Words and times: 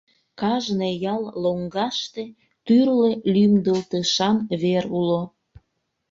Кажне 0.39 0.89
ял 1.13 1.23
лоҥгаште 1.43 2.23
тӱрлӧ 2.65 3.11
лӱмдылтышан 3.33 4.37
вер 4.61 4.83
уло. 4.97 5.21